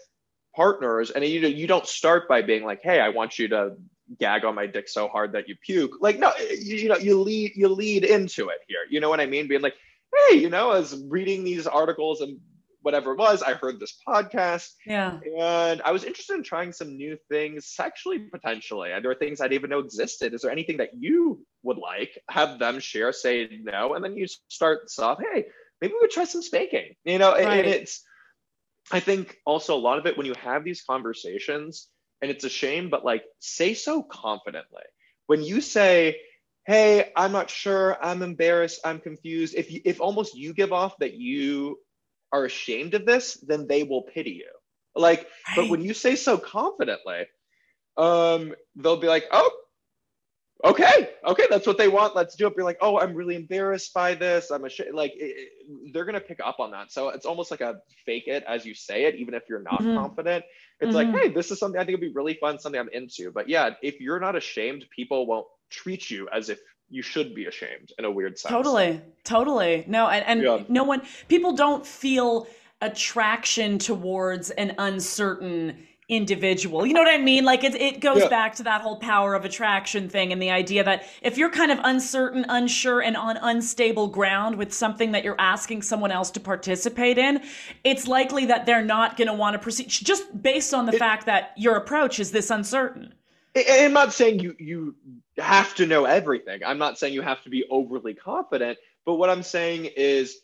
[0.55, 1.11] partners.
[1.11, 3.77] And you know, you don't start by being like, hey, I want you to
[4.19, 5.93] gag on my dick so hard that you puke.
[6.01, 8.79] Like, no, you, you know, you lead you lead into it here.
[8.91, 9.49] You know what I mean?
[9.49, 9.75] Being like,
[10.29, 12.39] hey, you know, as reading these articles and
[12.83, 14.73] whatever it was, I heard this podcast.
[14.87, 15.19] Yeah.
[15.39, 18.93] And I was interested in trying some new things sexually, potentially.
[18.93, 20.35] And there were things I didn't even know existed.
[20.35, 22.19] Is there anything that you would like?
[22.29, 25.47] Have them share, say no, and then you start soft, hey,
[25.85, 26.95] maybe we would try some spanking.
[27.05, 27.59] You know, right.
[27.59, 28.03] and it's
[28.91, 31.89] I think also a lot of it when you have these conversations,
[32.23, 34.83] and it's a shame, but like say so confidently.
[35.27, 36.21] When you say,
[36.67, 38.03] "Hey, I'm not sure.
[38.03, 38.81] I'm embarrassed.
[38.85, 41.79] I'm confused." If you, if almost you give off that you
[42.33, 44.51] are ashamed of this, then they will pity you.
[44.97, 45.57] Like, right.
[45.57, 47.27] but when you say so confidently,
[47.99, 49.51] um, they'll be like, "Oh,
[50.65, 52.17] okay, okay, that's what they want.
[52.17, 54.51] Let's do it." Be like, "Oh, I'm really embarrassed by this.
[54.51, 56.93] I'm ashamed." Like, it, it, they're gonna pick up on that.
[56.93, 59.81] So it's almost like a fake it as you say it, even if you're not
[59.81, 59.97] mm-hmm.
[59.97, 60.45] confident.
[60.81, 61.13] It's mm-hmm.
[61.13, 63.31] like, hey, this is something I think would be really fun, something I'm into.
[63.31, 66.59] But yeah, if you're not ashamed, people won't treat you as if
[66.91, 68.51] you should be ashamed in a weird sense.
[68.51, 69.85] Totally, totally.
[69.87, 70.63] No, and, and yeah.
[70.69, 72.47] no one, people don't feel
[72.81, 76.85] attraction towards an uncertain individual.
[76.85, 77.45] You know what I mean?
[77.45, 78.29] Like it, it goes yeah.
[78.29, 81.73] back to that whole power of attraction thing and the idea that if you're kind
[81.73, 86.41] of uncertain, unsure, and on unstable ground with something that you're asking someone else to
[86.41, 87.43] participate in,
[87.85, 90.99] it's likely that they're not going to want to proceed just based on the it,
[90.99, 93.15] fact that your approach is this uncertain.
[93.57, 94.95] I'm not saying you you
[95.39, 96.61] have to know everything.
[96.65, 100.41] I'm not saying you have to be overly confident, but what I'm saying is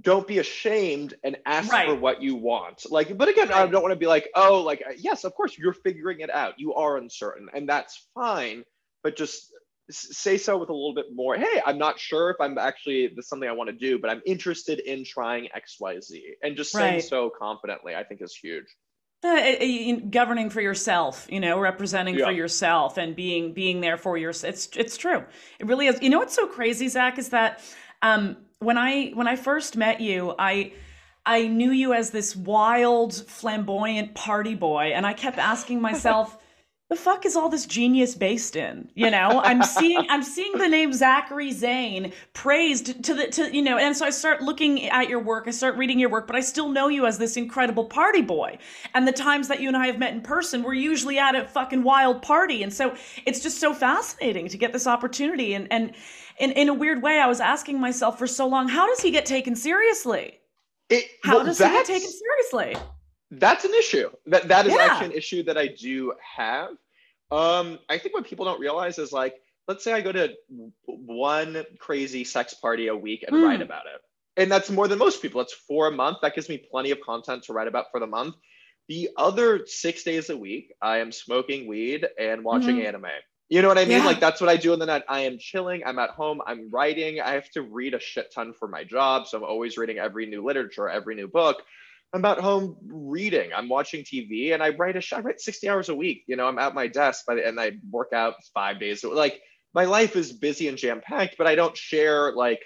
[0.00, 1.88] don't be ashamed and ask right.
[1.88, 2.90] for what you want.
[2.90, 3.58] Like, but again, right.
[3.58, 6.54] I don't want to be like, oh, like, yes, of course, you're figuring it out.
[6.58, 8.64] You are uncertain, and that's fine.
[9.02, 9.52] But just
[9.90, 11.36] say so with a little bit more.
[11.36, 14.22] Hey, I'm not sure if I'm actually this something I want to do, but I'm
[14.26, 17.02] interested in trying X, Y, Z, and just saying right.
[17.02, 18.66] so confidently, I think is huge.
[19.24, 22.26] Uh, governing for yourself, you know, representing yeah.
[22.26, 24.54] for yourself, and being being there for yourself.
[24.54, 25.24] It's it's true.
[25.58, 26.00] It really is.
[26.00, 27.60] You know what's so crazy, Zach, is that
[28.02, 30.72] um, when I when I first met you, I
[31.24, 36.36] I knew you as this wild, flamboyant party boy, and I kept asking myself.
[36.88, 38.90] The fuck is all this genius based in?
[38.94, 43.62] You know, I'm seeing I'm seeing the name Zachary Zane praised to the to you
[43.62, 46.34] know, and so I start looking at your work, I start reading your work, but
[46.34, 48.58] I still know you as this incredible party boy.
[48.94, 51.46] And the times that you and I have met in person, we're usually at a
[51.46, 52.62] fucking wild party.
[52.62, 52.94] And so
[53.26, 55.94] it's just so fascinating to get this opportunity and and
[56.38, 59.10] in, in a weird way, I was asking myself for so long, how does he
[59.10, 60.38] get taken seriously?
[60.88, 62.76] It, how well, does he get taken seriously?
[63.30, 64.10] That's an issue.
[64.26, 64.88] That that is yeah.
[64.90, 66.70] actually an issue that I do have.
[67.30, 69.34] Um, I think what people don't realize is like,
[69.66, 70.34] let's say I go to
[70.86, 73.44] one crazy sex party a week and mm.
[73.44, 74.00] write about it.
[74.40, 75.40] And that's more than most people.
[75.40, 76.18] It's four a month.
[76.22, 78.36] That gives me plenty of content to write about for the month.
[78.88, 82.86] The other six days a week, I am smoking weed and watching mm-hmm.
[82.86, 83.06] anime.
[83.50, 83.98] You know what I mean?
[83.98, 84.04] Yeah.
[84.04, 85.02] Like that's what I do in the night.
[85.08, 85.82] I am chilling.
[85.84, 86.40] I'm at home.
[86.46, 87.20] I'm writing.
[87.20, 90.26] I have to read a shit ton for my job, so I'm always reading every
[90.26, 91.62] new literature, every new book.
[92.14, 93.50] I'm at home reading.
[93.54, 95.16] I'm watching TV, and I write a.
[95.16, 96.24] I write 60 hours a week.
[96.26, 99.04] You know, I'm at my desk by the, and I work out five days.
[99.04, 99.40] Like
[99.74, 102.60] my life is busy and jam packed, but I don't share like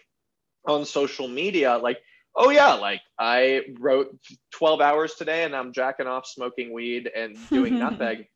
[0.67, 1.77] on social media.
[1.77, 1.99] Like,
[2.37, 4.17] oh yeah, like I wrote
[4.53, 8.27] 12 hours today, and I'm jacking off, smoking weed, and doing nothing.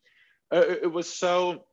[0.53, 1.65] Uh, it was so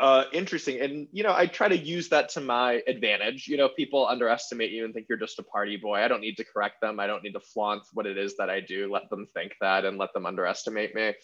[0.00, 0.80] uh, interesting.
[0.80, 3.46] And, you know, I try to use that to my advantage.
[3.46, 5.96] You know, people underestimate you and think you're just a party boy.
[5.96, 6.98] I don't need to correct them.
[6.98, 8.90] I don't need to flaunt what it is that I do.
[8.90, 11.14] Let them think that and let them underestimate me.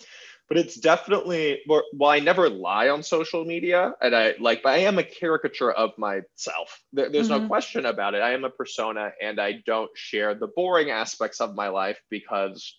[0.49, 4.79] But it's definitely, while I never lie on social media, and I like, but I
[4.79, 6.81] am a caricature of myself.
[6.93, 7.43] There, there's mm-hmm.
[7.43, 8.23] no question about it.
[8.23, 12.77] I am a persona and I don't share the boring aspects of my life because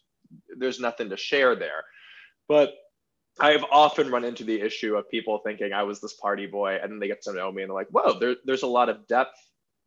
[0.57, 1.83] there's nothing to share there.
[2.47, 2.73] But
[3.39, 6.91] I've often run into the issue of people thinking I was this party boy, and
[6.91, 9.07] then they get to know me and they're like, "Whoa, there, there's a lot of
[9.07, 9.37] depth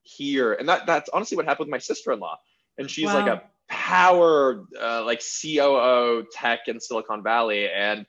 [0.02, 2.38] here." And that that's honestly what happened with my sister-in-law.
[2.78, 3.14] And she's wow.
[3.14, 8.06] like a power uh, like COO tech in Silicon Valley, and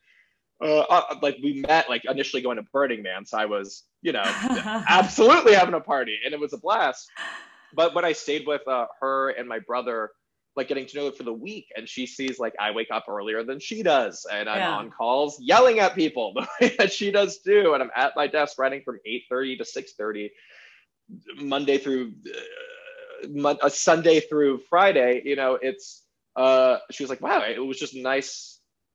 [0.62, 4.12] uh, uh, like we met like initially going to Burning Man, so I was you
[4.12, 7.10] know absolutely having a party, and it was a blast.
[7.74, 10.12] But when I stayed with uh, her and my brother,
[10.56, 13.06] like getting to know her for the week, and she sees like I wake up
[13.08, 14.76] earlier than she does, and I'm Yeah.
[14.78, 18.28] on calls yelling at people the way that she does too, and I'm at my
[18.28, 20.30] desk writing from 8:30 to 6:30,
[21.38, 25.22] Monday through uh, mon- uh, Sunday through Friday.
[25.26, 26.04] You know, it's
[26.36, 28.51] uh, she was like, wow, it was just nice,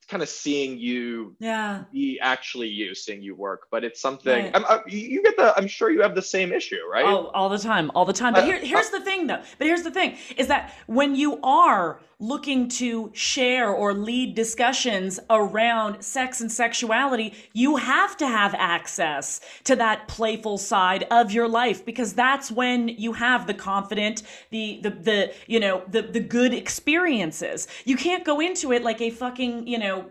[0.08, 1.84] kind of seeing you yeah.
[1.92, 3.66] be actually you, seeing you work.
[3.70, 4.50] But it's something Right.
[4.54, 5.56] I'm, uh, you get the.
[5.56, 7.04] I'm sure you have the same issue, right?
[7.04, 8.32] Oh, all the time, all the time.
[8.32, 9.42] But Uh, here, here's the thing, though.
[9.58, 15.20] But here's the thing: is that when you are looking to share or lead discussions
[15.28, 21.46] around sex and sexuality, you have to have access to that playful side of your
[21.46, 26.20] life because that's when you have the confident, the the the you know the the
[26.20, 27.68] good experiences.
[27.84, 30.06] You can't go into it like a fucking you know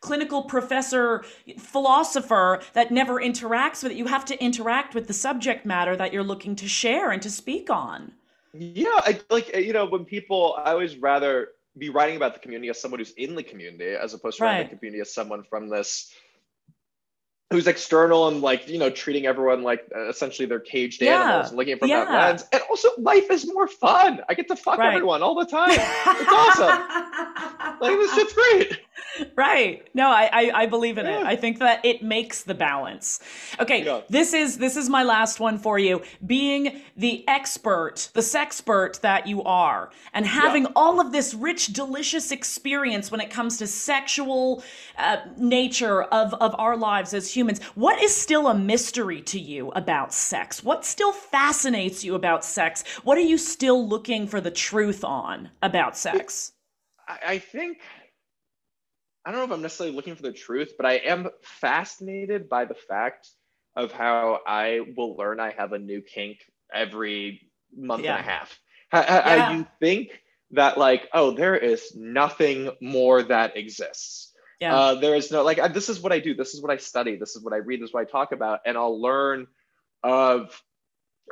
[0.00, 1.24] clinical professor
[1.58, 3.98] philosopher that never interacts with it.
[3.98, 7.30] You have to interact with the subject matter that you're looking to share and to
[7.30, 8.12] speak on.
[8.52, 12.68] Yeah, I, like you know, when people, I always rather be writing about the community
[12.68, 14.60] as someone who's in the community, as opposed to writing Right.
[14.62, 16.12] about the community as someone from this
[17.50, 21.52] who's external and like you know treating everyone like uh, essentially they're caged Yeah, animals
[21.52, 22.26] looking from that yeah.
[22.28, 22.44] lens.
[22.52, 24.20] And also, life is more fun.
[24.28, 24.94] I get to fuck Right.
[24.94, 25.70] everyone all the time.
[25.70, 27.78] It's awesome.
[27.80, 28.80] Like this shit's great.
[29.36, 29.86] right.
[29.94, 31.22] No I, I i believe in it.
[31.22, 33.20] I think that it makes the balance.
[33.58, 34.00] Okay Yeah.
[34.08, 36.02] this is this is my last one for you.
[36.24, 42.30] Being the expert the sexpert that you are and having all of this rich delicious
[42.32, 44.62] experience when it comes to sexual
[44.98, 49.70] uh, nature of of our lives as humans what is still a mystery to you
[49.70, 50.62] about sex?
[50.62, 52.84] What still fascinates you about sex?
[53.02, 56.52] What are you still looking for the truth on about sex?
[57.08, 57.78] I, I think
[59.24, 62.64] I don't know if I'm necessarily looking for the truth, but I am fascinated by
[62.64, 63.28] the fact
[63.76, 66.38] of how I will learn I have a new kink
[66.72, 68.16] every month Yeah.
[68.16, 68.58] and a half.
[68.90, 69.52] How, Yeah.
[69.52, 70.20] you think
[70.52, 74.32] that like, oh, there is nothing more that exists.
[74.60, 74.76] Yeah.
[74.76, 76.34] Uh, there is no like I, this is what I do.
[76.34, 77.16] This is what I study.
[77.16, 77.80] This is what I read.
[77.80, 79.46] This is what I talk about, and I'll learn
[80.02, 80.60] of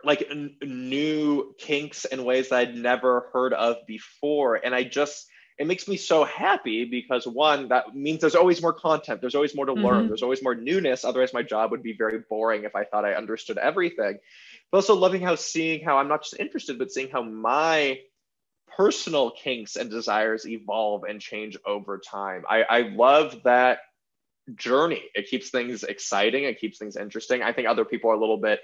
[0.05, 4.55] like n- new kinks and ways that I'd never heard of before.
[4.55, 5.27] And I just,
[5.59, 9.57] it makes me so happy because one, that means there's always more content, there's always
[9.57, 10.09] more to learn, Mhm.
[10.09, 11.05] there's always more newness.
[11.05, 14.21] Otherwise, my job would be very boring if I thought I understood everything.
[14.71, 18.01] But also loving how seeing how I'm not just interested, but seeing how my
[18.77, 22.45] personal kinks and desires evolve and change over time.
[22.49, 23.81] I, I love that
[24.55, 25.03] journey.
[25.15, 27.43] It keeps things exciting, it keeps things interesting.
[27.43, 28.61] I think other people are a little bit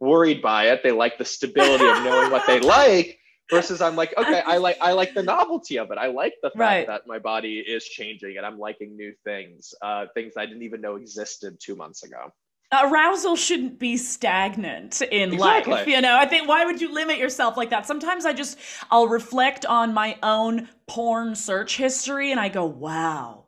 [0.00, 0.82] worried by it.
[0.82, 3.18] They like the stability of knowing what they like
[3.50, 5.98] versus I'm like, okay, I like I like the novelty of it.
[5.98, 6.86] I like the fact Right.
[6.86, 10.80] that my body is changing and I'm liking new things, uh, things I didn't even
[10.80, 12.32] know existed two months ago.
[12.72, 15.72] arousal shouldn't be stagnant in Exactly.
[15.72, 18.58] life you know i think why would you limit yourself like that sometimes i just
[18.90, 23.44] i'll reflect on my own porn search history and i go wow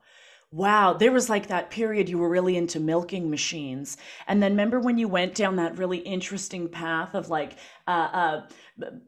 [0.52, 3.96] wow there was like that period you were really into milking machines.
[4.26, 8.42] And then remember when you went down that really interesting path of like uh, uh,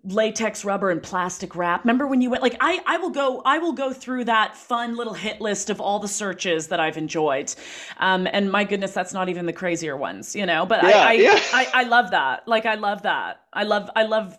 [0.05, 1.85] latex rubber and plastic wrap?
[1.85, 4.97] Remember when you went like i i will go i will go through that fun
[4.97, 7.53] little hit list of all the searches that i've enjoyed.
[7.99, 10.65] Um and my goodness that's not even the crazier ones you know?
[10.67, 11.41] But Yeah, I, I, yeah.
[11.53, 12.47] I i love that.
[12.47, 13.41] Like i love that.
[13.53, 14.39] I love i love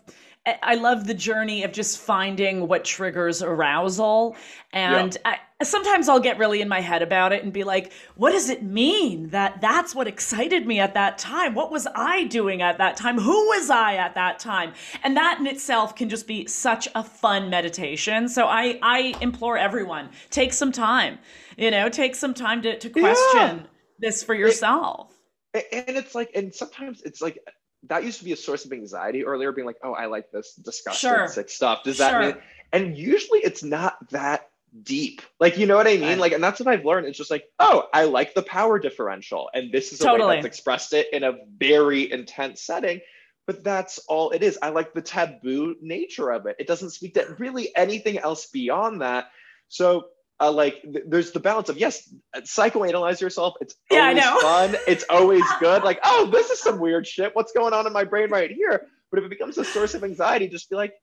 [0.62, 4.36] I love the journey of just finding what triggers arousal.
[4.74, 8.32] And I, sometimes I'll get really in my head about it and be like, what
[8.32, 11.54] does it mean that that's what excited me at that time?
[11.54, 13.18] What was I doing at that time?
[13.18, 14.74] Who was I at that time?
[15.02, 18.28] And that in itself can just be such a fun meditation.
[18.28, 21.20] So I, I implore everyone, take some time,
[21.56, 23.66] you know, take some time to, to question
[23.98, 25.10] this for yourself.
[25.54, 27.38] A- And it's like, and sometimes it's like,
[27.88, 30.54] that used to be a source of anxiety earlier, being like, oh, I like this
[30.54, 31.28] disgusting, Sure.
[31.28, 31.82] sick stuff.
[31.84, 32.20] Does that Sure.
[32.20, 32.36] mean?
[32.72, 34.48] And usually it's not that
[34.82, 35.22] deep.
[35.38, 36.18] Like, you know what I mean?
[36.18, 37.06] Like, and that's what I've learned.
[37.06, 39.48] It's just like, oh, I like the power differential.
[39.54, 43.00] And this is a way that's expressed it in a very intense setting.
[43.46, 44.58] But that's all it is.
[44.62, 46.56] I like the taboo nature of it.
[46.58, 49.26] It doesn't speak to really anything else beyond that.
[49.68, 50.06] So,
[50.40, 53.54] uh, like, th- there's the balance of yes, psychoanalyze yourself.
[53.60, 54.76] It's Yeah, always fun.
[54.86, 55.82] It's always good.
[55.84, 57.34] Like, oh, this is some weird shit.
[57.34, 58.86] What's going on in my brain right here?
[59.10, 60.94] But if it becomes a source of anxiety, just be like,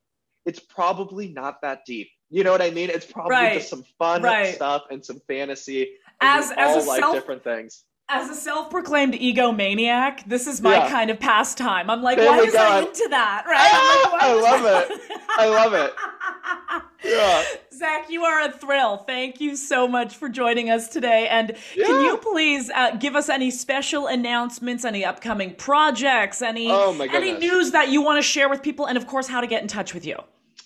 [0.45, 2.09] it's probably not that deep.
[2.29, 2.89] You know what I mean?
[2.89, 3.53] It's probably Right.
[3.55, 4.53] just some fun Right.
[4.55, 5.91] stuff and some fantasy.
[6.19, 7.84] and As- as a like self- different things.
[8.14, 10.89] As a self-proclaimed egomaniac, this is my Yeah.
[10.89, 11.89] kind of pastime.
[11.89, 13.45] I'm like, why we was I into that?
[13.47, 13.70] Right?
[13.72, 15.01] I'm Ah, like, I love it.
[15.38, 15.93] I love it.
[17.05, 17.43] Yeah.
[17.74, 18.97] Zach, you are a thrill.
[18.97, 21.28] Thank you so much for joining us today.
[21.30, 26.91] And can you please uh, give us any special announcements, any upcoming projects, any Oh
[27.14, 29.62] any news that you want to share with people, and of course, how to get
[29.62, 30.18] in touch with you?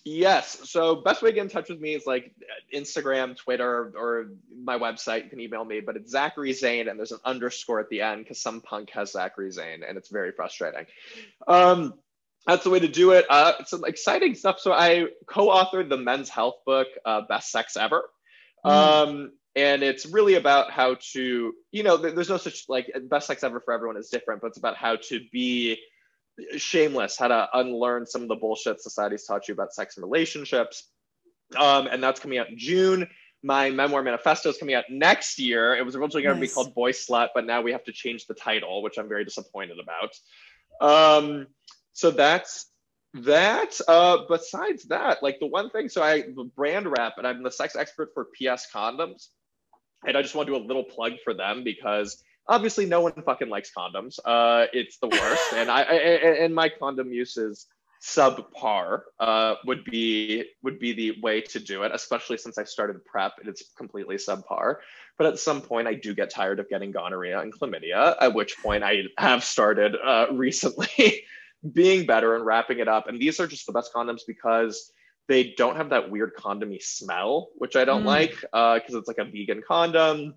[0.08, 0.70] Yes.
[0.70, 2.32] So best way to get in touch with me is like
[2.72, 5.24] Instagram, Twitter, or my website.
[5.24, 8.24] You can email me, but it's Zachary Zane, and there's an underscore at the end
[8.24, 10.86] because some punk has Zachary Zane, and it's very frustrating.
[11.48, 11.96] Um,
[12.46, 13.26] that's the way to do it.
[13.28, 14.60] Uh, it's some exciting stuff.
[14.60, 18.08] So I co-authored the men's health book, uh, Best Sex Ever.
[18.64, 23.44] Um, and it's really about how to, you know, there's no such like best sex
[23.44, 25.78] ever for everyone is different, but it's about how to be
[26.58, 30.90] shameless, how to unlearn some of the bullshit society's taught you about sex and relationships.
[31.56, 33.08] Um, and that's coming out in June.
[33.44, 35.76] My memoir manifesto is coming out next year.
[35.76, 38.26] It was originally going to be called Boy Slut, but now we have to change
[38.26, 40.16] the title, which I'm very disappointed about.
[40.82, 41.48] Um,
[41.94, 42.66] so that's
[43.14, 43.80] that.
[43.88, 46.24] Uh, besides that, like the one thing, so I
[46.56, 49.28] brand rep, and I'm the sex expert for PS Condoms,
[50.08, 53.14] and I just want to do a little plug for them because obviously no one
[53.14, 54.20] fucking likes condoms.
[54.24, 55.96] Uh, it's the worst, and I, I
[56.44, 57.68] and my condom use is
[58.04, 59.02] subpar.
[59.20, 63.34] Uh, would be would be the way to do it, especially since I started PrEP
[63.40, 64.76] and it's completely subpar.
[65.18, 68.16] But at some point, I do get tired of getting gonorrhea and chlamydia.
[68.20, 71.24] At which point, I have started uh, recently
[71.74, 73.08] being better and wrapping it up.
[73.08, 74.92] And these are just the best condoms because
[75.28, 78.08] they don't have that weird condomy smell, which I don't Mm.
[78.08, 80.36] like because it's like a vegan condom.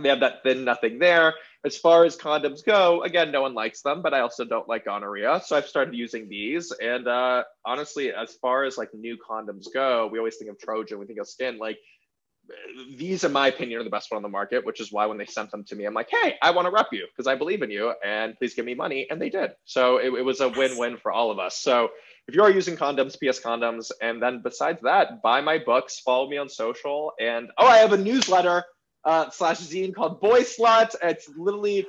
[0.00, 1.34] They have that thin nothing there.
[1.64, 4.86] As far as condoms go, again, no one likes them, but I also don't like
[4.86, 5.42] gonorrhea.
[5.44, 6.72] So I've started using these.
[6.72, 10.98] And uh, honestly, as far as like new condoms go, we always think of Trojan,
[10.98, 11.58] we think of SKYN.
[11.58, 11.78] Like
[12.96, 15.18] these, in my opinion, are the best one on the market, which is why when
[15.18, 17.34] they sent them to me, I'm like, hey, I want to rep you because I
[17.34, 19.06] believe in you and please give me money.
[19.10, 19.50] And they did.
[19.64, 21.56] So it, it was a win win for all of us.
[21.56, 21.90] So
[22.26, 26.28] if you are using condoms, PS condoms, and then besides that, buy my books, follow
[26.28, 27.12] me on social.
[27.20, 28.64] And oh, I have a newsletter
[29.04, 30.94] uh, slash zine called Boy Slut.
[31.02, 31.86] It's literally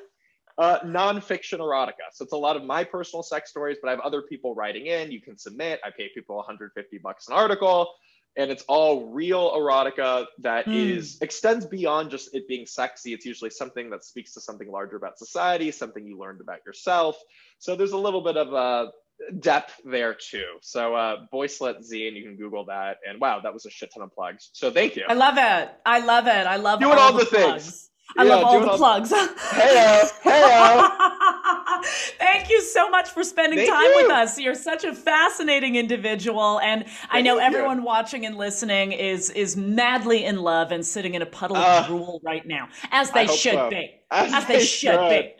[0.58, 2.08] uh, nonfiction erotica.
[2.14, 4.88] So it's a lot of my personal sex stories, but I have other people writing
[4.88, 5.12] in.
[5.12, 5.80] You can submit.
[5.84, 7.94] I pay people 150 bucks an article
[8.38, 11.24] and it's all real erotica that is Hmm.
[11.26, 13.14] extends beyond just it being sexy.
[13.14, 17.20] It's usually something that speaks to something larger about society, something you learned about yourself.
[17.60, 18.92] So there's a little bit of uh,
[19.40, 20.46] depth there too.
[20.62, 22.98] So uh, Boy Slut Zine, you can Google that.
[23.08, 24.50] And wow, that was a shit ton of plugs.
[24.54, 25.04] So thank you.
[25.08, 25.70] I love it.
[25.86, 26.46] I love it.
[26.48, 27.44] I love Doing all, all the, things.
[27.46, 27.88] plugs.
[28.18, 29.12] I Yeah, love all the all- plugs.
[29.12, 31.84] Heyo, heyo.
[32.20, 34.38] Thank you so much for spending Thank time with us.
[34.40, 37.42] You're such a fascinating individual, and I know you.
[37.42, 41.64] everyone watching and listening is is madly in love and sitting in a puddle of
[41.64, 41.88] Ah.
[41.88, 43.70] drool right now, as they should so.
[43.70, 43.92] be.
[44.12, 45.10] As As they they should should.
[45.10, 45.34] be.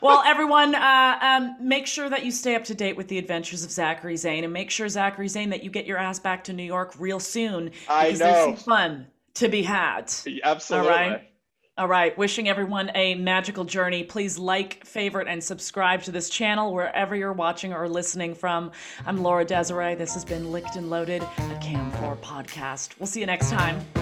[0.00, 3.64] Well, everyone, uh, um, make sure that you stay up to date with the adventures
[3.64, 6.52] of Zachary Zane, and make sure Zachary Zane that you get your ass back to
[6.52, 8.56] New York real soon I because there's some know.
[8.56, 10.12] fun to be had.
[10.44, 10.88] Absolutely.
[10.90, 11.26] All right.
[11.78, 14.04] All right, wishing everyone a magical journey.
[14.04, 18.70] Please like, favorite, and subscribe to this channel wherever you're watching or listening from.
[19.06, 19.94] I'm Laura Desiree.
[19.94, 22.98] This has been Licked and Loaded, a Cam 4 podcast.
[22.98, 23.82] We'll see you next time.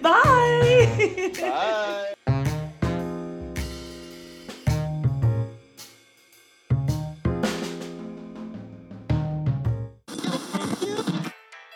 [0.00, 1.30] Bye.
[1.38, 2.33] Bye.